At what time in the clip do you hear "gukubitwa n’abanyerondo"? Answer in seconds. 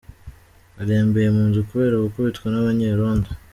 2.03-3.29